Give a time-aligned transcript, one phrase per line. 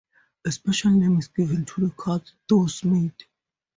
[0.47, 3.13] A special name is given to the cuts thus made.